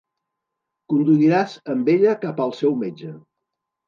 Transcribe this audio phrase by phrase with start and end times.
[0.93, 3.11] Conduiràs amb ella cap al seu metge.